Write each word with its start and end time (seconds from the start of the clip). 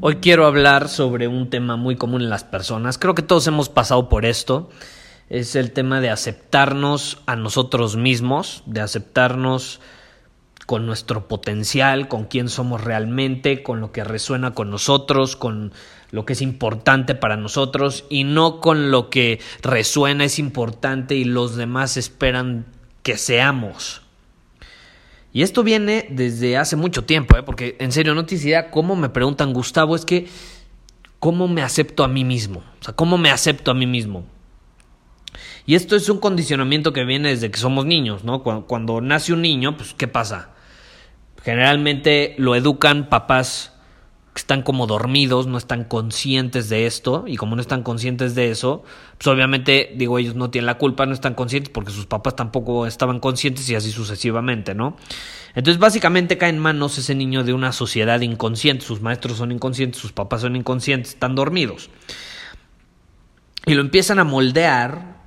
Hoy 0.00 0.16
quiero 0.16 0.46
hablar 0.46 0.88
sobre 0.88 1.26
un 1.26 1.50
tema 1.50 1.74
muy 1.74 1.96
común 1.96 2.22
en 2.22 2.30
las 2.30 2.44
personas. 2.44 2.98
Creo 2.98 3.16
que 3.16 3.22
todos 3.22 3.48
hemos 3.48 3.68
pasado 3.68 4.08
por 4.08 4.26
esto. 4.26 4.70
Es 5.28 5.56
el 5.56 5.72
tema 5.72 6.00
de 6.00 6.08
aceptarnos 6.08 7.18
a 7.26 7.34
nosotros 7.34 7.96
mismos, 7.96 8.62
de 8.64 8.80
aceptarnos 8.80 9.80
con 10.66 10.86
nuestro 10.86 11.26
potencial, 11.26 12.06
con 12.06 12.26
quién 12.26 12.48
somos 12.48 12.84
realmente, 12.84 13.64
con 13.64 13.80
lo 13.80 13.90
que 13.90 14.04
resuena 14.04 14.52
con 14.52 14.70
nosotros, 14.70 15.34
con 15.34 15.72
lo 16.12 16.24
que 16.24 16.34
es 16.34 16.42
importante 16.42 17.16
para 17.16 17.36
nosotros 17.36 18.04
y 18.08 18.22
no 18.22 18.60
con 18.60 18.92
lo 18.92 19.10
que 19.10 19.40
resuena, 19.62 20.24
es 20.24 20.38
importante 20.38 21.16
y 21.16 21.24
los 21.24 21.56
demás 21.56 21.96
esperan 21.96 22.66
que 23.02 23.16
seamos. 23.16 24.02
Y 25.38 25.42
esto 25.42 25.62
viene 25.62 26.08
desde 26.10 26.56
hace 26.56 26.74
mucho 26.74 27.04
tiempo, 27.04 27.36
¿eh? 27.36 27.44
porque 27.44 27.76
en 27.78 27.92
serio 27.92 28.12
no 28.12 28.26
tienes 28.26 28.44
idea 28.44 28.72
cómo 28.72 28.96
me 28.96 29.08
preguntan, 29.08 29.52
Gustavo, 29.52 29.94
es 29.94 30.04
que 30.04 30.26
cómo 31.20 31.46
me 31.46 31.62
acepto 31.62 32.02
a 32.02 32.08
mí 32.08 32.24
mismo, 32.24 32.64
o 32.80 32.84
sea, 32.84 32.96
cómo 32.96 33.18
me 33.18 33.30
acepto 33.30 33.70
a 33.70 33.74
mí 33.74 33.86
mismo. 33.86 34.24
Y 35.64 35.76
esto 35.76 35.94
es 35.94 36.08
un 36.08 36.18
condicionamiento 36.18 36.92
que 36.92 37.04
viene 37.04 37.28
desde 37.28 37.52
que 37.52 37.60
somos 37.60 37.86
niños, 37.86 38.24
¿no? 38.24 38.42
Cuando, 38.42 38.66
cuando 38.66 39.00
nace 39.00 39.32
un 39.32 39.42
niño, 39.42 39.76
pues 39.76 39.94
¿qué 39.94 40.08
pasa? 40.08 40.50
Generalmente 41.44 42.34
lo 42.36 42.56
educan 42.56 43.08
papás 43.08 43.77
están 44.38 44.62
como 44.62 44.86
dormidos, 44.86 45.46
no 45.46 45.58
están 45.58 45.84
conscientes 45.84 46.68
de 46.68 46.86
esto, 46.86 47.24
y 47.26 47.36
como 47.36 47.56
no 47.56 47.62
están 47.62 47.82
conscientes 47.82 48.34
de 48.34 48.50
eso, 48.50 48.82
pues 49.16 49.26
obviamente, 49.26 49.92
digo, 49.96 50.18
ellos 50.18 50.34
no 50.34 50.50
tienen 50.50 50.66
la 50.66 50.78
culpa, 50.78 51.06
no 51.06 51.14
están 51.14 51.34
conscientes 51.34 51.70
porque 51.70 51.92
sus 51.92 52.06
papás 52.06 52.36
tampoco 52.36 52.86
estaban 52.86 53.20
conscientes 53.20 53.68
y 53.70 53.74
así 53.74 53.90
sucesivamente, 53.90 54.74
¿no? 54.74 54.96
Entonces, 55.54 55.80
básicamente 55.80 56.38
cae 56.38 56.50
en 56.50 56.58
manos 56.58 56.98
ese 56.98 57.14
niño 57.14 57.44
de 57.44 57.52
una 57.52 57.72
sociedad 57.72 58.20
inconsciente, 58.20 58.84
sus 58.84 59.00
maestros 59.00 59.38
son 59.38 59.52
inconscientes, 59.52 60.00
sus 60.00 60.12
papás 60.12 60.42
son 60.42 60.56
inconscientes, 60.56 61.14
están 61.14 61.34
dormidos. 61.34 61.90
Y 63.66 63.74
lo 63.74 63.80
empiezan 63.82 64.18
a 64.18 64.24
moldear 64.24 65.18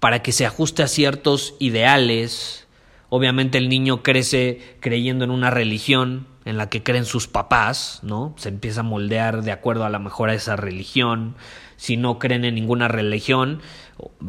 para 0.00 0.20
que 0.22 0.32
se 0.32 0.44
ajuste 0.44 0.82
a 0.82 0.88
ciertos 0.88 1.54
ideales. 1.60 2.66
Obviamente 3.08 3.56
el 3.56 3.68
niño 3.68 4.02
crece 4.02 4.76
creyendo 4.80 5.24
en 5.24 5.30
una 5.30 5.48
religión, 5.50 6.26
en 6.44 6.56
la 6.56 6.68
que 6.68 6.82
creen 6.82 7.04
sus 7.04 7.28
papás, 7.28 8.00
¿no? 8.02 8.34
Se 8.36 8.48
empieza 8.48 8.80
a 8.80 8.84
moldear 8.84 9.42
de 9.42 9.52
acuerdo 9.52 9.84
a 9.84 9.90
la 9.90 9.98
mejor 9.98 10.30
a 10.30 10.34
esa 10.34 10.56
religión. 10.56 11.36
Si 11.76 11.96
no 11.96 12.18
creen 12.18 12.44
en 12.44 12.54
ninguna 12.54 12.88
religión, 12.88 13.60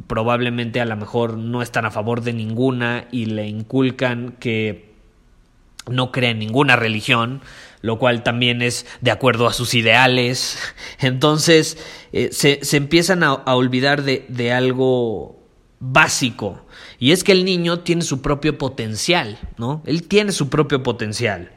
probablemente 0.07 0.81
a 0.81 0.85
lo 0.85 0.95
mejor 0.95 1.37
no 1.37 1.61
están 1.61 1.85
a 1.85 1.91
favor 1.91 2.21
de 2.21 2.33
ninguna 2.33 3.07
y 3.11 3.25
le 3.25 3.47
inculcan 3.47 4.35
que 4.39 4.93
no 5.87 6.11
creen 6.11 6.33
en 6.33 6.39
ninguna 6.39 6.75
religión, 6.75 7.41
lo 7.81 7.99
cual 7.99 8.23
también 8.23 8.61
es 8.61 8.85
de 9.01 9.11
acuerdo 9.11 9.47
a 9.47 9.53
sus 9.53 9.73
ideales. 9.73 10.57
Entonces 10.99 11.77
eh, 12.11 12.29
se, 12.31 12.63
se, 12.63 12.77
empiezan 12.77 13.23
a, 13.23 13.31
a 13.31 13.55
olvidar 13.55 14.03
de, 14.03 14.25
de 14.29 14.51
algo 14.51 15.39
básico. 15.79 16.65
Y 16.99 17.11
es 17.11 17.23
que 17.23 17.33
el 17.33 17.43
niño 17.43 17.79
tiene 17.79 18.03
su 18.03 18.21
propio 18.21 18.57
potencial, 18.57 19.37
¿no? 19.57 19.83
Él 19.85 20.07
tiene 20.07 20.31
su 20.31 20.49
propio 20.49 20.81
potencial. 20.83 21.51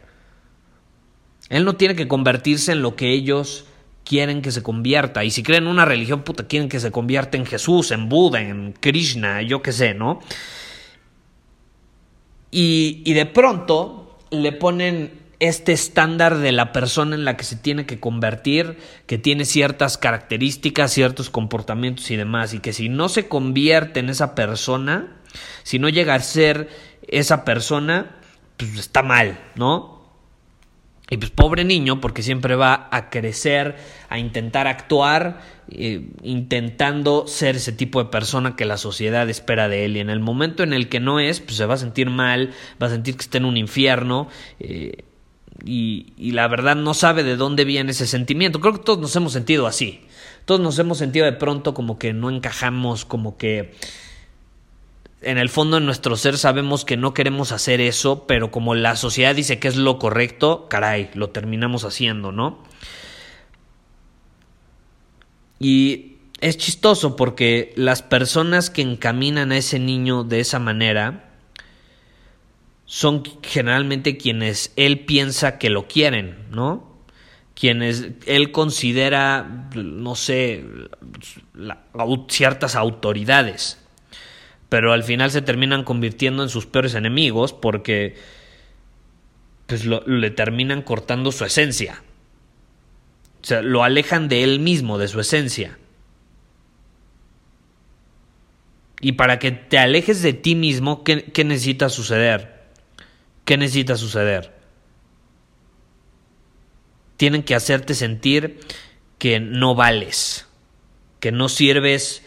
Él 1.49 1.65
no 1.65 1.77
tiene 1.77 1.95
que 1.95 2.09
convertirse 2.09 2.73
en 2.73 2.83
lo 2.83 2.97
que 2.97 3.13
ellos 3.13 3.67
quieren 4.05 4.43
que 4.43 4.53
se 4.53 4.63
convierta. 4.63 5.25
Y 5.25 5.31
si 5.31 5.43
creen 5.43 5.65
en 5.65 5.71
una 5.71 5.85
religión, 5.85 6.23
puta, 6.23 6.47
quieren 6.47 6.69
que 6.69 6.81
se 6.81 6.91
convierta 6.91 7.37
en 7.37 7.47
Jesús, 7.47 7.91
en 7.91 8.09
Buda, 8.09 8.41
en 8.41 8.73
Krishna, 8.73 9.43
yo 9.43 9.63
qué 9.63 9.73
sé, 9.73 9.95
¿no? 9.95 10.21
Y, 12.51 13.03
y 13.05 13.13
de 13.13 13.27
pronto 13.27 14.19
le 14.31 14.53
ponen 14.53 15.27
este 15.39 15.73
estándar 15.73 16.39
de 16.39 16.53
la 16.53 16.73
persona 16.73 17.15
en 17.15 17.25
la 17.25 17.37
que 17.37 17.45
se 17.45 17.57
tiene 17.57 17.85
que 17.85 18.01
convertir, 18.01 18.79
que 19.07 19.19
tiene 19.19 19.45
ciertas 19.45 19.99
características, 19.99 20.93
ciertos 20.93 21.29
comportamientos 21.29 22.11
y 22.11 22.17
demás, 22.17 22.55
y 22.55 22.61
que 22.61 22.73
si 22.73 22.89
no 22.89 23.09
se 23.09 23.29
convierte 23.29 24.01
en 24.01 24.09
esa 24.09 24.35
persona, 24.35 25.19
si 25.63 25.79
no 25.79 25.89
llega 25.89 26.15
a 26.15 26.21
ser 26.21 26.71
esa 27.09 27.45
persona, 27.45 28.17
pues 28.57 28.79
está 28.79 29.03
mal, 29.03 29.39
¿no? 29.57 29.96
Y 31.09 31.19
pues 31.19 31.31
pobre 31.31 31.65
niño, 31.65 32.01
porque 32.01 32.23
siempre 32.23 32.57
va 32.57 32.89
a 32.91 33.11
crecer, 33.11 33.77
a 34.09 34.19
intentar 34.19 34.67
actuar, 34.67 35.41
eh, 35.71 36.11
intentando 36.23 37.29
ser 37.29 37.57
ese 37.57 37.71
tipo 37.71 38.03
de 38.03 38.11
persona 38.11 38.57
que 38.57 38.65
la 38.65 38.77
sociedad 38.77 39.29
espera 39.31 39.69
de 39.69 39.85
él. 39.85 39.97
Y 39.97 40.01
en 40.01 40.11
el 40.11 40.19
momento 40.19 40.65
en 40.65 40.73
el 40.73 40.89
que 40.89 40.99
no 40.99 41.21
es, 41.21 41.41
pues 41.41 41.57
se 41.57 41.67
va 41.67 41.75
a 41.75 41.79
sentir 41.79 42.11
mal, 42.11 42.53
va 42.83 42.89
a 42.89 42.91
sentir 42.91 43.15
que 43.17 43.23
está 43.23 43.39
en 43.39 43.45
un 43.45 43.57
infierno. 43.57 44.29
Eh, 44.59 45.05
y, 45.65 46.13
y 46.17 46.33
la 46.33 46.49
verdad 46.49 46.75
no 46.75 46.93
sabe 46.93 47.23
de 47.23 47.37
dónde 47.37 47.65
viene 47.65 47.93
ese 47.93 48.09
sentimiento. 48.09 48.61
Creo 48.61 48.75
que 48.75 48.83
todos 48.83 48.99
nos 48.99 49.15
hemos 49.15 49.33
sentido 49.33 49.69
así. 49.69 50.01
Todos 50.45 50.61
nos 50.61 50.77
hemos 50.81 50.99
sentido 50.99 51.25
de 51.25 51.33
pronto 51.33 51.73
como 51.73 51.99
que 51.99 52.13
no 52.13 52.31
encajamos, 52.31 53.05
como 53.05 53.37
que 53.37 53.75
en 55.23 55.39
el 55.39 55.49
fondo 55.49 55.79
en 55.79 55.87
nuestro 55.87 56.17
ser 56.17 56.37
sabemos 56.37 56.85
que 56.85 56.97
no 56.97 57.15
queremos 57.15 57.53
hacer 57.53 57.81
eso, 57.81 58.27
pero 58.27 58.51
como 58.51 58.75
la 58.75 58.97
sociedad 58.97 59.35
dice 59.35 59.59
que 59.59 59.69
es 59.69 59.77
lo 59.77 59.99
correcto, 59.99 60.67
caray, 60.69 61.11
lo 61.15 61.31
terminamos 61.31 61.85
haciendo, 61.85 62.33
¿no? 62.33 62.63
Y 65.59 66.17
es 66.41 66.59
chistoso 66.59 67.17
porque 67.17 67.73
las 67.77 68.03
personas 68.03 68.69
que 68.69 68.83
encaminan 68.83 69.53
a 69.53 69.57
ese 69.57 69.79
niño 69.79 70.23
de 70.23 70.41
esa 70.41 70.59
manera 70.59 71.31
son 72.85 73.23
generalmente 73.43 74.19
quienes 74.19 74.73
él 74.77 75.01
piensa 75.07 75.59
que 75.59 75.71
lo 75.71 75.89
quieren, 75.89 76.47
¿no? 76.51 76.95
Quienes 77.55 78.09
él 78.27 78.53
considera, 78.53 79.71
no 79.75 80.15
sé, 80.15 80.63
ciertas 82.29 82.77
autoridades 82.77 83.79
pero 84.69 84.93
al 84.93 85.05
final 85.05 85.31
se 85.31 85.43
terminan 85.43 85.85
convirtiendo 85.85 86.43
en 86.43 86.49
sus 86.49 86.67
peores 86.67 86.95
enemigos 86.95 87.53
porque 87.53 88.17
pues 89.67 89.85
le 89.85 90.31
terminan 90.31 90.83
cortando 90.83 91.33
su 91.33 91.45
esencia. 91.45 92.03
O 93.43 93.47
sea, 93.47 93.63
lo 93.63 93.85
alejan 93.85 94.29
de 94.29 94.43
él 94.43 94.61
mismo, 94.61 94.99
de 94.99 95.09
su 95.09 95.21
esencia. 95.21 95.79
Y 99.01 99.13
para 99.13 99.39
que 99.39 99.53
te 99.53 99.79
alejes 99.79 100.23
de 100.23 100.33
ti 100.33 100.55
mismo, 100.55 101.05
¿qué, 101.05 101.25
qué 101.25 101.45
necesita 101.45 101.89
suceder? 101.89 102.65
¿Qué 103.45 103.57
necesita 103.57 103.97
suceder? 103.97 104.53
Tienen 107.17 107.43
que 107.43 107.55
hacerte 107.55 107.95
sentir 107.95 108.59
que 109.19 109.39
no 109.39 109.75
vales, 109.75 110.47
que 111.21 111.31
no 111.31 111.49
sirves 111.49 112.26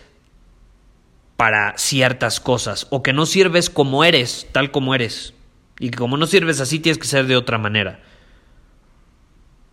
para 1.40 1.74
ciertas 1.78 2.42
cosas 2.42 2.86
o 2.90 3.02
que 3.02 3.14
no 3.14 3.26
sirves 3.26 3.70
como 3.70 4.04
eres, 4.04 4.46
tal 4.52 4.72
como 4.72 4.94
eres. 4.94 5.34
Y 5.80 5.90
que 5.90 5.98
como 5.98 6.18
no 6.18 6.28
sirves 6.28 6.60
así 6.60 6.80
tienes 6.80 7.00
que 7.00 7.08
ser 7.08 7.28
de 7.28 7.38
otra 7.38 7.58
manera. 7.58 8.02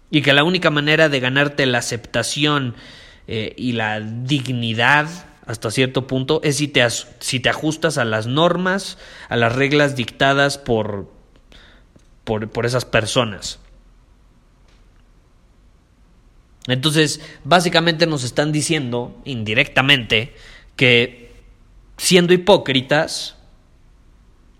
Y 0.09 0.23
que 0.23 0.33
la 0.33 0.45
única 0.45 0.71
manera 0.71 1.09
de 1.09 1.19
ganarte 1.19 1.67
la 1.67 1.79
aceptación 1.79 2.77
eh, 3.27 3.53
y 3.57 3.73
la 3.73 3.99
dignidad 3.99 5.09
hasta 5.45 5.73
cierto 5.73 6.07
punto 6.07 6.41
es 6.45 6.59
si 6.59 6.69
te, 6.69 6.89
si 7.19 7.41
te 7.41 7.49
ajustas 7.49 7.99
a 7.99 8.05
las 8.05 8.29
normas, 8.29 8.97
a 9.29 9.35
las 9.35 9.53
reglas 9.53 9.97
dictadas 9.97 10.59
por, 10.59 11.13
por, 12.23 12.49
por 12.49 12.65
esas 12.65 12.85
personas. 12.85 13.59
Entonces, 16.69 17.21
básicamente 17.43 18.07
nos 18.07 18.23
están 18.23 18.53
diciendo, 18.53 19.21
indirectamente, 19.25 20.33
que 20.77 21.26
siendo 21.97 22.33
hipócritas, 22.33 23.37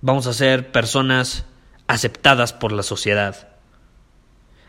vamos 0.01 0.27
a 0.27 0.33
ser 0.33 0.73
personas 0.73 1.45
aceptadas 1.87 2.53
por 2.53 2.73
la 2.73 2.83
sociedad. 2.83 3.49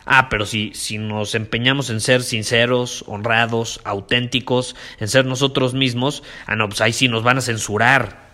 Ah, 0.05 0.29
pero 0.29 0.45
si, 0.45 0.71
si 0.73 0.97
nos 0.97 1.35
empeñamos 1.35 1.89
en 1.89 1.99
ser 1.99 2.23
sinceros, 2.23 3.03
honrados, 3.07 3.81
auténticos, 3.83 4.75
en 4.99 5.09
ser 5.09 5.25
nosotros 5.25 5.73
mismos, 5.73 6.23
ah, 6.45 6.55
no, 6.55 6.69
pues 6.69 6.79
ahí 6.79 6.93
sí 6.93 7.09
nos 7.09 7.23
van 7.23 7.37
a 7.37 7.41
censurar. 7.41 8.25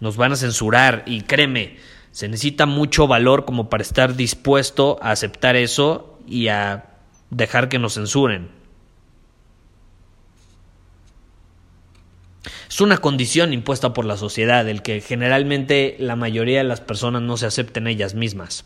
Nos 0.00 0.18
van 0.18 0.32
a 0.32 0.36
censurar 0.36 1.04
y 1.06 1.22
créeme, 1.22 1.78
se 2.10 2.28
necesita 2.28 2.66
mucho 2.66 3.06
valor 3.06 3.46
como 3.46 3.70
para 3.70 3.82
estar 3.82 4.14
dispuesto 4.14 4.98
a 5.00 5.10
aceptar 5.10 5.56
eso 5.56 6.18
y 6.26 6.48
a 6.48 6.84
dejar 7.30 7.70
que 7.70 7.78
nos 7.78 7.94
censuren. 7.94 8.55
Es 12.68 12.80
una 12.80 12.98
condición 12.98 13.52
impuesta 13.52 13.92
por 13.92 14.04
la 14.04 14.16
sociedad, 14.16 14.68
el 14.68 14.82
que 14.82 15.00
generalmente 15.00 15.96
la 15.98 16.16
mayoría 16.16 16.58
de 16.58 16.64
las 16.64 16.80
personas 16.80 17.22
no 17.22 17.36
se 17.36 17.46
acepten 17.46 17.86
ellas 17.86 18.14
mismas. 18.14 18.64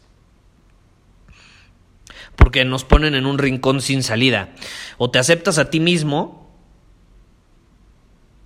Porque 2.36 2.64
nos 2.64 2.84
ponen 2.84 3.14
en 3.14 3.26
un 3.26 3.38
rincón 3.38 3.82
sin 3.82 4.02
salida. 4.02 4.50
O 4.96 5.10
te 5.10 5.18
aceptas 5.18 5.58
a 5.58 5.70
ti 5.70 5.80
mismo 5.80 6.50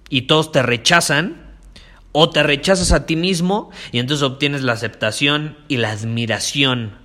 y 0.09 0.23
todos 0.23 0.53
te 0.53 0.63
rechazan, 0.63 1.45
o 2.17 2.31
te 2.31 2.45
rechazas 2.45 2.93
a 2.93 3.07
ti 3.07 3.17
mismo 3.17 3.71
y 3.91 3.99
entonces 3.99 4.23
obtienes 4.23 4.63
la 4.63 4.73
aceptación 4.73 5.59
y 5.67 5.79
la 5.79 5.91
admiración 5.91 6.99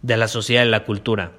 de 0.00 0.16
la 0.16 0.28
sociedad 0.28 0.64
y 0.64 0.68
la 0.70 0.84
cultura. 0.84 1.32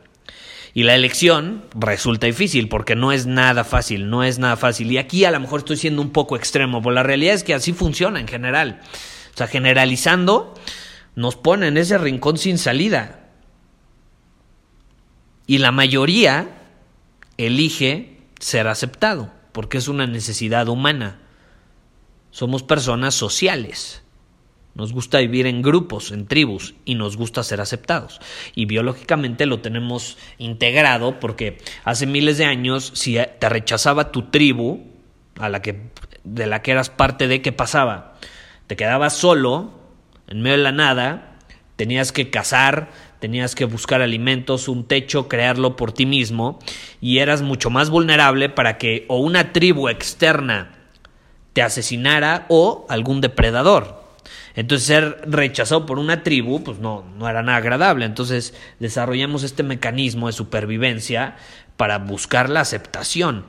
Y 0.74 0.84
la 0.84 0.96
elección 0.96 1.66
resulta 1.74 2.28
difícil 2.28 2.70
porque 2.70 2.96
no 2.96 3.12
es 3.12 3.26
nada 3.26 3.64
fácil, 3.64 4.10
no 4.10 4.24
es 4.24 4.40
nada 4.40 4.56
fácil. 4.56 4.92
Y 4.92 4.98
aquí 4.98 5.26
a 5.26 5.32
lo 5.32 5.40
mejor 5.40 5.62
estoy 5.62 5.78
siendo 5.78 6.02
un 6.02 6.12
poco 6.12 6.36
extremo, 6.36 6.82
pero 6.82 6.94
la 6.94 7.04
realidad 7.04 7.34
es 7.34 7.44
que 7.44 7.54
así 7.54 7.74
funciona 7.74 8.20
en 8.20 8.28
general. 8.28 8.82
O 9.34 9.38
sea, 9.38 9.48
generalizando, 9.48 10.54
nos 11.16 11.36
pone 11.36 11.68
en 11.68 11.78
ese 11.78 11.98
rincón 11.98 12.38
sin 12.38 12.58
salida. 12.58 13.28
Y 15.48 15.58
la 15.58 15.72
mayoría 15.72 16.50
elige 17.38 18.18
ser 18.40 18.68
aceptado, 18.68 19.32
porque 19.52 19.80
es 19.80 19.88
una 19.88 20.06
necesidad 20.06 20.68
humana. 20.68 21.20
Somos 22.32 22.62
personas 22.62 23.16
sociales. 23.16 24.04
Nos 24.76 24.94
gusta 24.94 25.20
vivir 25.20 25.48
en 25.48 25.62
grupos, 25.62 26.12
en 26.12 26.26
tribus, 26.26 26.76
y 26.86 26.96
nos 26.96 27.18
gusta 27.18 27.44
ser 27.44 27.60
aceptados. 27.60 28.22
Y 28.56 28.66
biológicamente 28.66 29.46
lo 29.46 29.60
tenemos 29.60 30.18
integrado 30.38 31.20
porque 31.20 31.58
hace 31.84 32.06
miles 32.06 32.38
de 32.38 32.46
años, 32.46 32.92
si 32.96 33.18
te 33.40 33.50
rechazaba 33.50 34.12
tu 34.12 34.30
tribu, 34.30 34.84
a 35.38 35.50
la 35.50 35.62
que, 35.62 35.90
de 36.24 36.48
la 36.48 36.62
que 36.62 36.72
eras 36.72 36.90
parte 36.90 37.28
de, 37.28 37.42
¿qué 37.42 37.52
pasaba? 37.52 38.16
Te 38.68 38.76
quedabas 38.76 39.14
solo, 39.14 39.72
en 40.28 40.42
medio 40.42 40.58
de 40.58 40.64
la 40.64 40.72
nada, 40.72 41.38
tenías 41.76 42.12
que 42.12 42.30
cazar, 42.30 42.90
tenías 43.20 43.56
que 43.56 43.66
buscar 43.66 44.02
alimentos, 44.02 44.68
un 44.68 44.86
techo, 44.86 45.28
crearlo 45.28 45.76
por 45.76 45.92
ti 45.92 46.06
mismo, 46.06 46.60
y 47.02 47.20
eras 47.20 47.42
mucho 47.42 47.70
más 47.70 47.90
vulnerable 47.90 48.50
para 48.50 48.78
que 48.78 49.06
o 49.08 49.18
una 49.18 49.52
tribu 49.52 49.90
externa 49.90 50.76
te 51.54 51.62
asesinara 51.62 52.46
o 52.50 52.86
algún 52.90 53.22
depredador. 53.22 54.09
Entonces 54.56 54.88
ser 54.88 55.22
rechazado 55.26 55.86
por 55.86 56.00
una 56.00 56.24
tribu, 56.24 56.64
pues 56.64 56.80
no, 56.80 57.06
no 57.18 57.30
era 57.30 57.44
nada 57.44 57.58
agradable. 57.58 58.06
Entonces 58.06 58.54
desarrollamos 58.80 59.44
este 59.44 59.64
mecanismo 59.64 60.28
de 60.28 60.34
supervivencia 60.34 61.36
para 61.78 61.98
buscar 61.98 62.50
la 62.50 62.62
aceptación. 62.62 63.46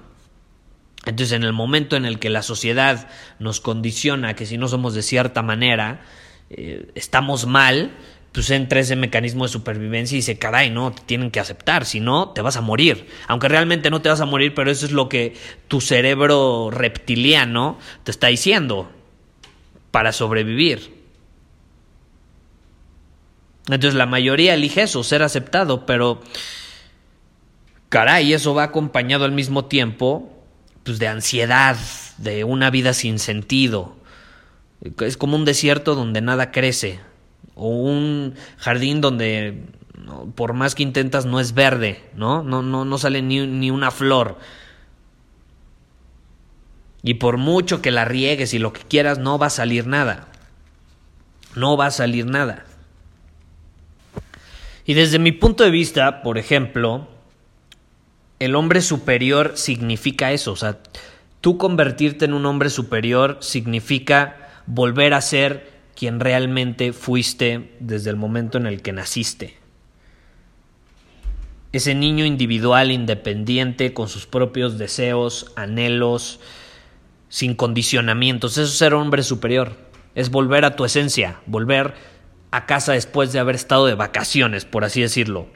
Entonces 1.07 1.33
en 1.33 1.45
el 1.45 1.53
momento 1.53 1.97
en 1.97 2.05
el 2.05 2.19
que 2.19 2.31
la 2.31 2.43
sociedad 2.43 3.09
nos 3.39 3.61
condiciona 3.61 4.35
que 4.35 4.47
si 4.47 4.59
no 4.59 4.69
somos 4.69 4.95
de 4.95 5.03
cierta 5.03 5.43
manera, 5.43 6.03
eh, 6.51 6.91
estamos 6.95 7.47
mal, 7.47 7.93
pues 8.33 8.51
entra 8.51 8.81
ese 8.81 8.97
mecanismo 8.97 9.45
de 9.45 9.53
supervivencia 9.53 10.15
y 10.15 10.19
dice, 10.19 10.39
caray, 10.39 10.71
no, 10.71 10.93
te 10.93 11.03
tienen 11.03 11.31
que 11.31 11.41
aceptar, 11.41 11.85
si 11.85 12.01
no, 12.01 12.29
te 12.29 12.43
vas 12.43 12.57
a 12.57 12.61
morir. 12.61 13.09
Aunque 13.27 13.49
realmente 13.49 13.91
no 13.91 14.03
te 14.03 14.09
vas 14.09 14.21
a 14.21 14.27
morir, 14.27 14.55
pero 14.55 14.71
eso 14.71 14.87
es 14.87 14.93
lo 14.93 15.09
que 15.09 15.35
tu 15.69 15.81
cerebro 15.81 16.71
reptiliano 16.71 17.79
te 18.05 18.11
está 18.11 18.29
diciendo 18.29 18.93
para 19.91 20.13
sobrevivir. 20.13 21.01
Entonces 23.67 23.95
la 23.95 24.07
mayoría 24.07 24.55
elige 24.55 24.83
eso, 24.83 25.05
ser 25.05 25.23
aceptado, 25.23 25.87
pero 25.87 26.21
caray, 27.89 28.33
eso 28.33 28.55
va 28.55 28.65
acompañado 28.65 29.25
al 29.25 29.33
mismo 29.33 29.67
tiempo 29.67 30.37
pues 30.83 30.99
de 30.99 31.09
ansiedad, 31.09 31.77
de 32.19 32.45
una 32.45 32.71
vida 32.71 32.95
sin 32.95 33.19
sentido. 33.19 33.97
Es 35.01 35.17
como 35.17 35.37
un 35.37 35.45
desierto 35.45 35.95
donde 35.95 36.21
nada 36.21 36.51
crece 36.53 37.01
o 37.55 37.69
un 37.69 38.35
jardín 38.57 39.01
donde 39.01 39.67
por 40.35 40.55
más 40.55 40.75
que 40.75 40.83
intentas 40.83 41.27
no 41.27 41.39
es 41.39 41.53
verde, 41.53 42.03
¿no? 42.15 42.43
No 42.43 42.63
no 42.63 42.85
no 42.85 42.99
sale 42.99 43.23
ni, 43.23 43.47
ni 43.47 43.71
una 43.71 43.91
flor. 43.91 44.39
Y 47.03 47.15
por 47.15 47.39
mucho 47.39 47.81
que 47.81 47.91
la 47.91 48.05
riegues 48.05 48.53
y 48.55 48.59
lo 48.59 48.73
que 48.73 48.83
quieras, 48.83 49.19
no 49.19 49.39
va 49.39 49.47
a 49.47 49.51
salir 49.51 49.87
nada. 49.87 50.29
No 51.57 51.77
va 51.77 51.87
a 51.87 51.91
salir 51.91 52.27
nada. 52.27 52.65
Y 54.85 54.95
desde 54.95 55.19
mi 55.19 55.33
punto 55.33 55.65
de 55.65 55.71
vista, 55.71 56.23
por 56.23 56.37
ejemplo, 56.37 57.09
el 58.39 58.55
hombre 58.55 58.81
superior 58.81 59.53
significa 59.55 60.33
eso. 60.33 60.53
O 60.53 60.57
sea, 60.57 60.79
tú 61.41 61.59
convertirte 61.59 62.25
en 62.25 62.35
un 62.35 62.47
hombre 62.47 62.71
superior 62.71 63.39
significa 63.41 64.63
volver 64.67 65.15
a 65.15 65.21
ser 65.21 65.71
quien 65.95 66.21
realmente 66.21 66.93
fuiste 66.93 67.77
desde 67.81 68.11
el 68.11 68.17
momento 68.17 68.59
en 68.59 68.67
el 68.67 68.83
que 68.83 68.93
naciste. 68.93 69.59
Ese 71.73 71.95
niño 71.95 72.25
individual, 72.25 72.91
independiente, 72.91 73.93
con 73.93 74.09
sus 74.09 74.27
propios 74.27 74.79
deseos, 74.79 75.53
anhelos, 75.55 76.41
sin 77.31 77.55
condicionamientos. 77.55 78.53
Eso 78.59 78.65
es 78.65 78.77
ser 78.77 78.93
hombre 78.93 79.23
superior. 79.23 79.73
Es 80.15 80.31
volver 80.31 80.67
a 80.67 80.77
tu 80.77 80.85
esencia, 80.85 81.41
volver 81.47 81.95
a 82.51 82.67
casa 82.67 82.93
después 82.93 83.33
de 83.33 83.39
haber 83.39 83.55
estado 83.55 83.87
de 83.87 83.95
vacaciones, 83.95 84.67
por 84.67 84.85
así 84.85 85.01
decirlo. 85.01 85.47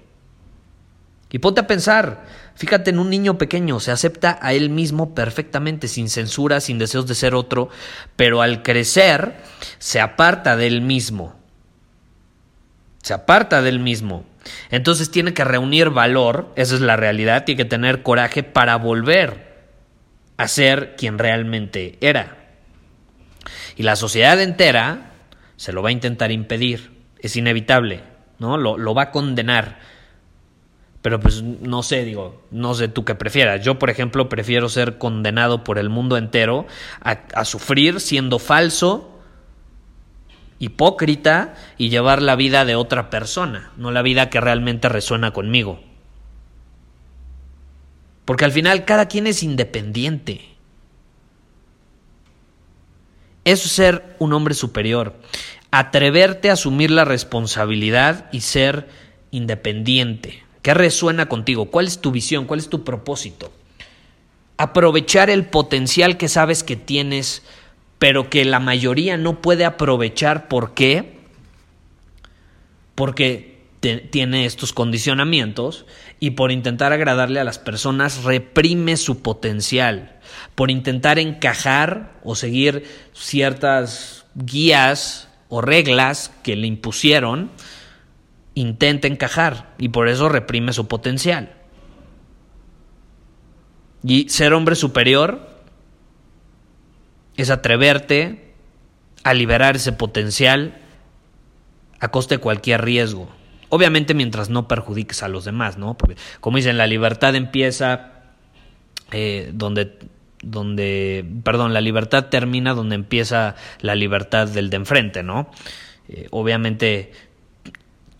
Y 1.31 1.41
ponte 1.41 1.61
a 1.61 1.67
pensar, 1.67 2.25
fíjate 2.55 2.91
en 2.91 3.01
un 3.01 3.11
niño 3.11 3.37
pequeño, 3.39 3.81
se 3.81 3.91
acepta 3.91 4.39
a 4.41 4.53
él 4.53 4.71
mismo 4.71 5.17
perfectamente, 5.17 5.89
sin 5.89 6.09
censura, 6.09 6.61
sin 6.61 6.79
deseos 6.79 7.09
de 7.09 7.17
ser 7.17 7.35
otro, 7.35 7.69
pero 8.15 8.41
al 8.41 8.63
crecer 8.63 9.35
se 9.79 10.01
aparta 10.01 10.57
de 10.57 10.69
él 10.69 10.81
mismo. 10.81 11.35
Se 13.03 13.15
aparta 13.15 13.63
del 13.63 13.81
mismo. 13.81 14.25
Entonces 14.71 15.11
tiene 15.11 15.35
que 15.35 15.43
reunir 15.43 15.91
valor, 15.91 16.53
esa 16.55 16.77
es 16.77 16.81
la 16.81 16.95
realidad, 16.95 17.45
tiene 17.45 17.65
que 17.65 17.69
tener 17.69 18.05
coraje 18.05 18.45
para 18.45 18.77
volver 18.77 19.44
a 20.37 20.49
ser 20.49 20.95
quien 20.97 21.19
realmente 21.19 21.99
era. 22.01 22.37
Y 23.77 23.83
la 23.83 23.97
sociedad 23.97 24.41
entera 24.41 25.13
se 25.57 25.73
lo 25.73 25.83
va 25.83 25.91
a 25.91 25.93
intentar 25.93 26.31
impedir, 26.31 26.93
es 27.19 27.37
inevitable, 27.37 28.03
¿no? 28.39 28.57
Lo, 28.57 28.79
lo 28.79 28.95
va 28.95 29.03
a 29.03 29.11
condenar. 29.11 29.79
Pero 31.03 31.21
pues 31.21 31.43
no 31.43 31.83
sé, 31.83 32.05
digo, 32.05 32.43
no 32.51 32.75
sé 32.75 32.89
tú 32.89 33.05
qué 33.05 33.15
prefieras. 33.15 33.63
Yo, 33.63 33.79
por 33.79 33.91
ejemplo, 33.91 34.29
prefiero 34.29 34.69
ser 34.69 34.97
condenado 34.97 35.63
por 35.63 35.79
el 35.79 35.91
mundo 35.91 36.17
entero 36.17 36.67
a, 37.03 37.21
a 37.35 37.45
sufrir 37.45 38.01
siendo 38.01 38.39
falso, 38.39 39.21
hipócrita 40.59 41.55
y 41.77 41.91
llevar 41.91 42.23
la 42.23 42.37
vida 42.37 42.65
de 42.65 42.75
otra 42.75 43.11
persona, 43.11 43.71
no 43.77 43.91
la 43.91 44.03
vida 44.03 44.31
que 44.31 44.41
realmente 44.41 44.89
resuena 44.89 45.33
conmigo. 45.33 45.81
Porque 48.25 48.45
al 48.45 48.53
final 48.53 48.85
cada 48.85 49.07
quien 49.07 49.27
es 49.27 49.43
independiente. 49.43 50.41
Eso 53.45 53.67
es 53.67 53.73
ser 53.73 54.17
un 54.19 54.33
hombre 54.33 54.55
superior. 54.55 55.15
Atreverte 55.71 56.51
a 56.51 56.55
asumir 56.55 56.91
la 56.91 57.05
responsabilidad 57.05 58.31
y 58.33 58.41
ser 58.41 58.89
independiente. 59.31 60.43
¿Qué 60.63 60.73
resuena 60.73 61.27
contigo? 61.27 61.67
¿Cuál 61.67 61.87
es 61.87 62.01
tu 62.01 62.11
visión? 62.11 62.47
¿Cuál 62.47 62.61
es 62.61 62.71
tu 62.71 62.85
propósito? 62.85 63.53
Aprovechar 64.57 65.29
el 65.29 65.45
potencial 65.45 66.17
que 66.17 66.29
sabes 66.29 66.63
que 66.63 66.77
tienes, 66.77 67.43
pero 67.99 68.31
que 68.31 68.47
la 68.47 68.61
mayoría 68.61 69.19
no 69.19 69.43
puede 69.43 69.67
aprovechar. 69.67 70.49
¿Por 70.49 70.73
qué? 70.73 71.19
Porque 72.95 73.54
tiene 74.11 74.47
estos 74.47 74.73
condicionamientos 74.73 75.87
y 76.21 76.31
por 76.31 76.53
intentar 76.53 76.93
agradarle 76.93 77.41
a 77.41 77.45
las 77.45 77.59
personas 77.59 78.25
reprime 78.25 78.97
su 78.97 79.23
potencial, 79.23 80.19
por 80.55 80.71
intentar 80.71 81.19
encajar 81.19 82.19
o 82.25 82.35
seguir 82.35 82.85
ciertas 83.13 84.25
guías 84.35 85.29
o 85.49 85.61
reglas 85.61 86.33
que 86.43 86.57
le 86.57 86.67
impusieron, 86.67 87.51
intenta 88.55 89.07
encajar 89.07 89.75
y 89.79 89.91
por 89.91 90.09
eso 90.09 90.29
reprime 90.29 90.73
su 90.73 90.89
potencial. 90.89 91.53
Y 94.03 94.29
ser 94.29 94.53
hombre 94.53 94.77
superior 94.77 95.49
es 97.37 97.51
atreverte 97.51 98.55
a 99.25 99.35
liberar 99.35 99.77
ese 99.77 99.93
potencial 99.93 100.81
a 102.01 102.11
costa 102.11 102.35
de 102.35 102.41
cualquier 102.41 102.85
riesgo. 102.85 103.29
Obviamente 103.69 104.15
mientras 104.15 104.51
no 104.51 104.69
perjudiques 104.69 105.23
a 105.23 105.29
los 105.29 105.45
demás, 105.45 105.79
¿no? 105.79 105.97
Porque 105.97 106.17
como 106.41 106.57
dicen, 106.57 106.79
la 106.79 106.87
libertad 106.87 107.35
empieza 107.35 108.13
eh, 109.13 109.51
donde, 109.53 109.99
donde, 110.43 111.25
perdón, 111.45 111.73
la 111.73 111.81
libertad 111.81 112.27
termina 112.27 112.75
donde 112.75 112.95
empieza 112.95 113.55
la 113.81 113.95
libertad 113.95 114.49
del 114.49 114.71
de 114.71 114.77
enfrente, 114.77 115.23
¿no? 115.23 115.51
Eh, 116.09 116.29
obviamente 116.31 117.13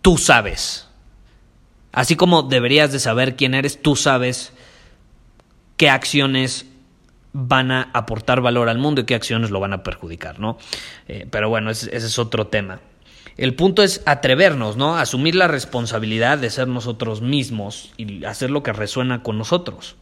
tú 0.01 0.17
sabes. 0.17 0.87
Así 1.91 2.15
como 2.15 2.43
deberías 2.43 2.91
de 2.91 2.99
saber 2.99 3.35
quién 3.35 3.53
eres, 3.53 3.81
tú 3.81 3.95
sabes 3.95 4.53
qué 5.77 5.89
acciones 5.89 6.65
van 7.33 7.71
a 7.71 7.89
aportar 7.93 8.41
valor 8.41 8.69
al 8.69 8.77
mundo 8.77 9.01
y 9.01 9.05
qué 9.05 9.15
acciones 9.15 9.51
lo 9.51 9.59
van 9.59 9.73
a 9.73 9.83
perjudicar, 9.83 10.39
¿no? 10.39 10.57
Eh, 11.07 11.27
pero 11.29 11.49
bueno, 11.49 11.69
ese, 11.69 11.95
ese, 11.95 12.07
es 12.07 12.19
otro 12.19 12.47
tema. 12.47 12.79
El 13.37 13.55
punto 13.55 13.83
es 13.83 14.01
atrevernos, 14.05 14.77
¿no? 14.77 14.97
Asumir 14.97 15.35
la 15.35 15.47
responsabilidad 15.47 16.37
de 16.37 16.49
ser 16.49 16.67
nosotros 16.67 17.21
mismos 17.21 17.91
y 17.97 18.23
hacer 18.25 18.49
lo 18.49 18.63
que 18.63 18.73
resuena 18.73 19.23
con 19.23 19.37
nosotros. 19.37 19.97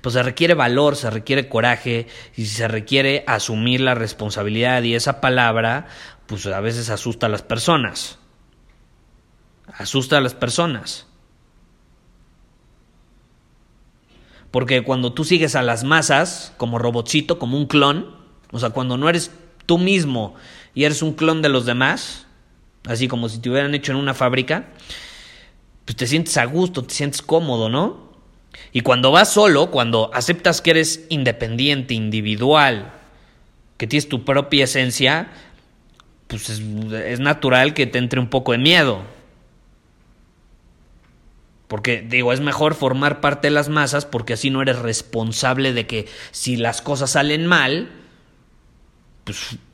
Pues 0.00 0.14
se 0.14 0.22
requiere 0.22 0.54
valor, 0.54 0.96
se 0.96 1.10
requiere 1.10 1.48
coraje 1.48 2.06
y 2.36 2.46
se 2.46 2.68
requiere 2.68 3.24
asumir 3.26 3.80
la 3.80 3.94
responsabilidad 3.94 4.82
y 4.82 4.94
esa 4.94 5.20
palabra, 5.20 5.88
pues 6.26 6.46
a 6.46 6.60
veces 6.60 6.90
asusta 6.90 7.26
a 7.26 7.30
las 7.30 7.42
personas 7.42 8.20
asusta 9.76 10.18
a 10.18 10.20
las 10.20 10.34
personas. 10.34 11.06
Porque 14.50 14.82
cuando 14.82 15.12
tú 15.12 15.24
sigues 15.24 15.54
a 15.54 15.62
las 15.62 15.84
masas, 15.84 16.52
como 16.56 16.78
robotcito, 16.78 17.38
como 17.38 17.56
un 17.56 17.66
clon, 17.66 18.16
o 18.50 18.58
sea, 18.58 18.70
cuando 18.70 18.96
no 18.96 19.08
eres 19.08 19.30
tú 19.66 19.78
mismo 19.78 20.34
y 20.74 20.84
eres 20.84 21.02
un 21.02 21.14
clon 21.14 21.42
de 21.42 21.48
los 21.48 21.66
demás, 21.66 22.26
así 22.86 23.08
como 23.08 23.28
si 23.28 23.38
te 23.38 23.50
hubieran 23.50 23.74
hecho 23.74 23.92
en 23.92 23.98
una 23.98 24.14
fábrica, 24.14 24.68
pues 25.84 25.96
te 25.96 26.06
sientes 26.06 26.36
a 26.36 26.44
gusto, 26.44 26.84
te 26.84 26.94
sientes 26.94 27.22
cómodo, 27.22 27.68
¿no? 27.68 28.10
Y 28.72 28.80
cuando 28.80 29.10
vas 29.10 29.32
solo, 29.32 29.70
cuando 29.70 30.10
aceptas 30.14 30.60
que 30.60 30.70
eres 30.70 31.06
independiente, 31.08 31.94
individual, 31.94 32.92
que 33.76 33.86
tienes 33.86 34.08
tu 34.08 34.24
propia 34.24 34.64
esencia, 34.64 35.32
pues 36.26 36.50
es, 36.50 36.60
es 36.60 37.20
natural 37.20 37.74
que 37.74 37.86
te 37.86 37.98
entre 37.98 38.20
un 38.20 38.28
poco 38.28 38.52
de 38.52 38.58
miedo. 38.58 39.02
Porque 41.66 42.02
digo, 42.02 42.32
es 42.32 42.40
mejor 42.40 42.74
formar 42.74 43.20
parte 43.20 43.46
de 43.46 43.52
las 43.52 43.68
masas 43.68 44.04
porque 44.04 44.32
así 44.32 44.50
no 44.50 44.60
eres 44.60 44.78
responsable 44.80 45.72
de 45.72 45.86
que 45.86 46.06
si 46.32 46.56
las 46.56 46.82
cosas 46.82 47.12
salen 47.12 47.46
mal, 47.46 47.90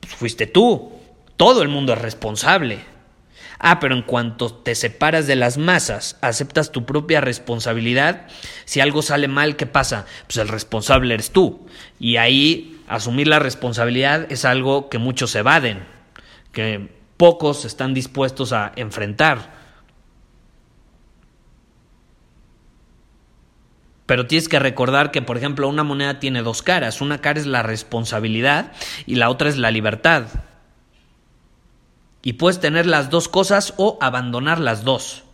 pues, 0.00 0.14
fuiste 0.16 0.46
tú. 0.46 0.92
Todo 1.36 1.62
el 1.62 1.68
mundo 1.68 1.92
es 1.92 2.00
responsable. 2.00 2.80
Ah, 3.58 3.80
pero 3.80 3.94
en 3.94 4.02
cuanto 4.02 4.52
te 4.52 4.74
separas 4.74 5.26
de 5.26 5.36
las 5.36 5.56
masas, 5.56 6.18
aceptas 6.20 6.72
tu 6.72 6.84
propia 6.84 7.20
responsabilidad, 7.22 8.26
si 8.66 8.80
algo 8.80 9.00
sale 9.00 9.28
mal, 9.28 9.56
¿qué 9.56 9.66
pasa? 9.66 10.04
Pues 10.26 10.36
el 10.36 10.48
responsable 10.48 11.14
eres 11.14 11.30
tú. 11.30 11.66
Y 11.98 12.16
ahí 12.16 12.82
asumir 12.86 13.28
la 13.28 13.38
responsabilidad 13.38 14.30
es 14.30 14.44
algo 14.44 14.90
que 14.90 14.98
muchos 14.98 15.34
evaden, 15.34 15.84
que 16.52 16.90
pocos 17.16 17.64
están 17.64 17.94
dispuestos 17.94 18.52
a 18.52 18.72
enfrentar. 18.76 19.55
Pero 24.06 24.26
tienes 24.26 24.48
que 24.48 24.60
recordar 24.60 25.10
que, 25.10 25.20
por 25.20 25.36
ejemplo, 25.36 25.68
una 25.68 25.82
moneda 25.82 26.20
tiene 26.20 26.42
dos 26.42 26.62
caras. 26.62 27.00
Una 27.00 27.20
cara 27.20 27.40
es 27.40 27.46
la 27.46 27.62
responsabilidad 27.62 28.72
y 29.04 29.16
la 29.16 29.28
otra 29.28 29.48
es 29.48 29.56
la 29.56 29.72
libertad. 29.72 30.26
Y 32.22 32.34
puedes 32.34 32.60
tener 32.60 32.86
las 32.86 33.10
dos 33.10 33.28
cosas 33.28 33.74
o 33.76 33.98
abandonar 34.00 34.60
las 34.60 34.84
dos. 34.84 35.24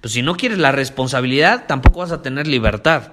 Pero 0.00 0.12
si 0.12 0.22
no 0.22 0.36
quieres 0.36 0.58
la 0.58 0.72
responsabilidad, 0.72 1.66
tampoco 1.66 2.00
vas 2.00 2.12
a 2.12 2.22
tener 2.22 2.46
libertad. 2.46 3.12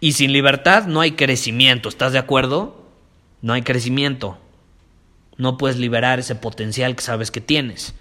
Y 0.00 0.12
sin 0.12 0.32
libertad 0.32 0.86
no 0.86 1.00
hay 1.00 1.12
crecimiento. 1.12 1.88
¿Estás 1.88 2.12
de 2.12 2.18
acuerdo? 2.18 2.90
No 3.40 3.52
hay 3.52 3.62
crecimiento. 3.62 4.38
No 5.36 5.56
puedes 5.58 5.78
liberar 5.78 6.18
ese 6.18 6.34
potencial 6.34 6.94
que 6.96 7.02
sabes 7.02 7.30
que 7.30 7.40
tienes. 7.40 7.94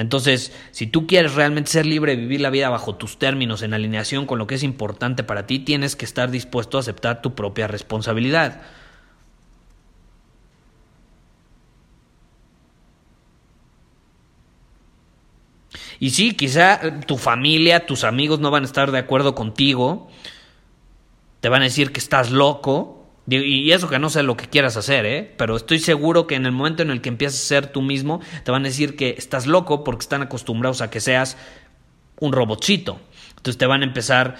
Entonces, 0.00 0.52
si 0.70 0.86
tú 0.86 1.06
quieres 1.06 1.34
realmente 1.34 1.70
ser 1.70 1.86
libre 1.86 2.16
vivir 2.16 2.40
la 2.40 2.50
vida 2.50 2.68
bajo 2.68 2.96
tus 2.96 3.18
términos, 3.18 3.62
en 3.62 3.74
alineación 3.74 4.26
con 4.26 4.38
lo 4.38 4.46
que 4.46 4.54
es 4.54 4.62
importante 4.62 5.24
para 5.24 5.46
ti, 5.46 5.58
tienes 5.58 5.96
que 5.96 6.04
estar 6.04 6.30
dispuesto 6.30 6.76
a 6.76 6.80
aceptar 6.80 7.22
tu 7.22 7.34
propia 7.34 7.66
responsabilidad. 7.66 8.62
Y 16.00 16.10
sí, 16.10 16.34
quizá 16.34 17.00
tu 17.06 17.18
familia, 17.18 17.86
tus 17.86 18.04
amigos 18.04 18.38
no 18.38 18.50
van 18.50 18.62
a 18.62 18.66
estar 18.66 18.92
de 18.92 18.98
acuerdo 18.98 19.34
contigo, 19.34 20.08
te 21.40 21.48
van 21.48 21.62
a 21.62 21.64
decir 21.64 21.92
que 21.92 21.98
estás 21.98 22.30
loco, 22.30 22.97
y 23.36 23.72
eso 23.72 23.88
que 23.88 23.98
no 23.98 24.08
sé 24.08 24.22
lo 24.22 24.36
que 24.36 24.46
quieras 24.46 24.76
hacer, 24.78 25.04
¿eh? 25.04 25.34
Pero 25.36 25.56
estoy 25.56 25.78
seguro 25.78 26.26
que 26.26 26.34
en 26.34 26.46
el 26.46 26.52
momento 26.52 26.82
en 26.82 26.90
el 26.90 27.02
que 27.02 27.10
empieces 27.10 27.42
a 27.42 27.46
ser 27.46 27.66
tú 27.66 27.82
mismo, 27.82 28.20
te 28.42 28.50
van 28.50 28.62
a 28.62 28.68
decir 28.68 28.96
que 28.96 29.16
estás 29.18 29.46
loco 29.46 29.84
porque 29.84 30.04
están 30.04 30.22
acostumbrados 30.22 30.80
a 30.80 30.88
que 30.88 31.00
seas 31.00 31.36
un 32.20 32.32
robotcito. 32.32 33.00
Entonces 33.36 33.58
te 33.58 33.66
van 33.66 33.82
a 33.82 33.84
empezar, 33.84 34.36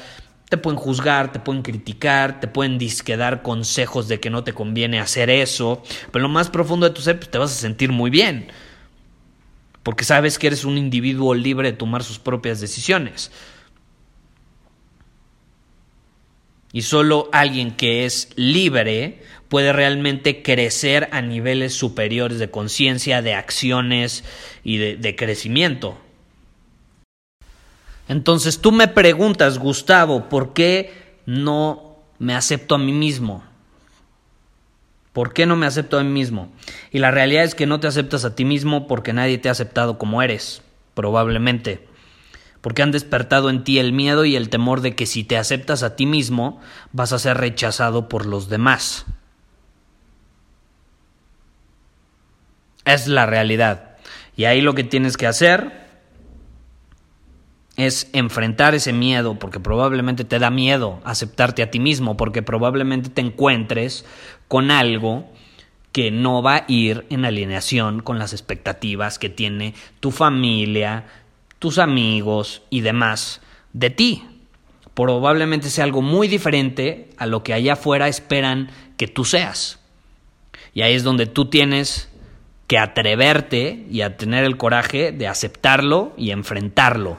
te 0.48 0.56
pueden 0.56 0.78
juzgar, 0.78 1.32
te 1.32 1.38
pueden 1.38 1.62
criticar, 1.62 2.40
te 2.40 2.48
pueden 2.48 2.78
disquedar 2.78 3.42
consejos 3.42 4.08
de 4.08 4.20
que 4.20 4.30
no 4.30 4.42
te 4.42 4.54
conviene 4.54 5.00
hacer 5.00 5.28
eso. 5.28 5.82
Pero 6.10 6.22
lo 6.22 6.28
más 6.28 6.48
profundo 6.48 6.88
de 6.88 6.94
tu 6.94 7.02
ser, 7.02 7.18
pues, 7.18 7.30
te 7.30 7.38
vas 7.38 7.52
a 7.52 7.54
sentir 7.54 7.92
muy 7.92 8.10
bien. 8.10 8.48
Porque 9.82 10.04
sabes 10.04 10.38
que 10.38 10.46
eres 10.46 10.64
un 10.64 10.78
individuo 10.78 11.34
libre 11.34 11.72
de 11.72 11.76
tomar 11.76 12.02
sus 12.02 12.18
propias 12.18 12.60
decisiones. 12.60 13.30
Y 16.72 16.82
solo 16.82 17.28
alguien 17.32 17.72
que 17.72 18.04
es 18.04 18.28
libre 18.36 19.22
puede 19.48 19.72
realmente 19.72 20.42
crecer 20.42 21.08
a 21.12 21.22
niveles 21.22 21.74
superiores 21.74 22.38
de 22.38 22.50
conciencia, 22.50 23.22
de 23.22 23.34
acciones 23.34 24.24
y 24.62 24.76
de, 24.76 25.16
crecimiento. 25.16 25.96
Entonces 28.08 28.60
tú 28.60 28.72
me 28.72 28.88
preguntas, 28.88 29.58
Gustavo, 29.58 30.28
¿por 30.28 30.52
qué 30.52 31.18
no 31.24 31.96
me 32.18 32.34
acepto 32.34 32.74
a 32.74 32.78
mí 32.78 32.92
mismo? 32.92 33.42
¿Por 35.12 35.32
qué 35.32 35.46
no 35.46 35.56
me 35.56 35.66
acepto 35.66 35.98
a 35.98 36.04
mí 36.04 36.10
mismo? 36.10 36.52
Y 36.92 36.98
la 36.98 37.10
realidad 37.10 37.44
es 37.44 37.54
que 37.54 37.66
no 37.66 37.80
te 37.80 37.86
aceptas 37.86 38.24
a 38.24 38.34
ti 38.34 38.44
mismo 38.44 38.86
porque 38.86 39.12
nadie 39.12 39.38
te 39.38 39.48
ha 39.48 39.52
aceptado 39.52 39.98
como 39.98 40.22
eres, 40.22 40.62
probablemente 40.94 41.87
porque 42.60 42.82
han 42.82 42.90
despertado 42.90 43.50
en 43.50 43.64
ti 43.64 43.78
el 43.78 43.92
miedo 43.92 44.24
y 44.24 44.36
el 44.36 44.48
temor 44.48 44.80
de 44.80 44.94
que 44.94 45.06
si 45.06 45.24
te 45.24 45.36
aceptas 45.36 45.82
a 45.82 45.96
ti 45.96 46.06
mismo 46.06 46.60
vas 46.92 47.12
a 47.12 47.18
ser 47.18 47.38
rechazado 47.38 48.08
por 48.08 48.26
los 48.26 48.48
demás. 48.48 49.06
Es 52.84 53.06
la 53.06 53.26
realidad. 53.26 53.96
Y 54.36 54.44
ahí 54.44 54.60
lo 54.60 54.74
que 54.74 54.84
tienes 54.84 55.16
que 55.16 55.26
hacer 55.26 55.88
es 57.76 58.10
enfrentar 58.12 58.74
ese 58.74 58.92
miedo, 58.92 59.38
porque 59.38 59.60
probablemente 59.60 60.24
te 60.24 60.40
da 60.40 60.50
miedo 60.50 61.00
aceptarte 61.04 61.62
a 61.62 61.70
ti 61.70 61.78
mismo, 61.78 62.16
porque 62.16 62.42
probablemente 62.42 63.08
te 63.08 63.20
encuentres 63.20 64.04
con 64.48 64.72
algo 64.72 65.30
que 65.92 66.10
no 66.10 66.42
va 66.42 66.56
a 66.56 66.64
ir 66.66 67.06
en 67.08 67.24
alineación 67.24 68.00
con 68.00 68.18
las 68.18 68.32
expectativas 68.32 69.18
que 69.18 69.28
tiene 69.28 69.74
tu 70.00 70.10
familia, 70.10 71.06
tus 71.58 71.78
amigos 71.78 72.62
y 72.70 72.80
demás 72.80 73.40
de 73.72 73.90
ti. 73.90 74.24
Probablemente 74.94 75.70
sea 75.70 75.84
algo 75.84 76.02
muy 76.02 76.28
diferente 76.28 77.10
a 77.18 77.26
lo 77.26 77.42
que 77.42 77.54
allá 77.54 77.74
afuera 77.74 78.08
esperan 78.08 78.70
que 78.96 79.06
tú 79.06 79.24
seas. 79.24 79.78
Y 80.74 80.82
ahí 80.82 80.94
es 80.94 81.04
donde 81.04 81.26
tú 81.26 81.46
tienes 81.46 82.08
que 82.66 82.78
atreverte 82.78 83.86
y 83.90 84.02
a 84.02 84.16
tener 84.16 84.44
el 84.44 84.56
coraje 84.56 85.12
de 85.12 85.26
aceptarlo 85.26 86.12
y 86.16 86.30
enfrentarlo. 86.30 87.16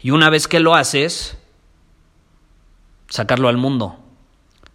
Y 0.00 0.10
una 0.10 0.30
vez 0.30 0.48
que 0.48 0.60
lo 0.60 0.74
haces, 0.74 1.38
sacarlo 3.08 3.48
al 3.48 3.56
mundo, 3.56 3.98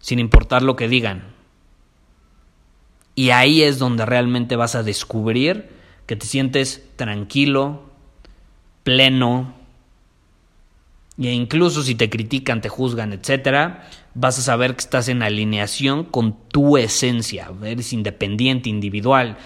sin 0.00 0.18
importar 0.18 0.62
lo 0.62 0.74
que 0.74 0.88
digan. 0.88 1.32
Y 3.14 3.30
ahí 3.30 3.62
es 3.62 3.78
donde 3.78 4.06
realmente 4.06 4.56
vas 4.56 4.74
a 4.74 4.82
descubrir 4.82 5.70
que 6.06 6.16
te 6.16 6.26
sientes 6.26 6.82
tranquilo, 6.96 7.91
pleno, 8.82 9.54
e 11.18 11.30
incluso 11.30 11.82
si 11.82 11.94
te 11.94 12.10
critican, 12.10 12.60
te 12.60 12.68
juzgan, 12.68 13.12
etcétera, 13.12 13.88
vas 14.14 14.38
a 14.38 14.42
saber 14.42 14.74
que 14.74 14.80
estás 14.80 15.08
en 15.08 15.22
alineación 15.22 16.04
con 16.04 16.36
tu 16.48 16.76
esencia, 16.76 17.50
eres 17.64 17.92
independiente, 17.92 18.68
individual, 18.68 19.36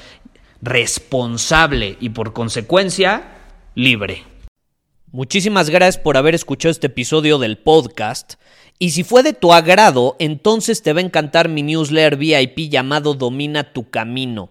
responsable 0.63 1.97
y 2.01 2.11
por 2.11 2.33
consecuencia 2.33 3.37
libre. 3.75 4.23
Muchísimas 5.13 5.71
gracias 5.71 6.03
por 6.03 6.17
haber 6.17 6.35
escuchado 6.35 6.71
este 6.71 6.89
episodio 6.89 7.39
del 7.39 7.59
podcast. 7.59 8.35
Y 8.79 8.91
si 8.91 9.03
fue 9.05 9.23
de 9.23 9.33
tu 9.33 9.53
agrado, 9.53 10.17
entonces 10.19 10.83
te 10.83 10.93
va 10.93 11.01
a 11.01 11.05
encantar 11.05 11.49
mi 11.49 11.63
newsletter 11.63 12.17
VIP 12.17 12.71
llamado 12.71 13.15
Domina 13.15 13.73
tu 13.73 13.89
Camino. 13.89 14.51